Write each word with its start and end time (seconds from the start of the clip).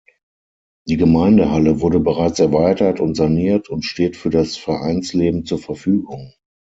Die 0.87 0.97
Gemeindehalle 0.97 1.79
wurde 1.79 1.99
bereits 1.99 2.39
erweitert 2.39 2.99
und 2.99 3.13
saniert 3.13 3.69
und 3.69 3.85
steht 3.85 4.17
für 4.17 4.31
das 4.31 4.57
Vereinsleben 4.57 5.45
zur 5.45 5.59
Verfügung. 5.59 6.33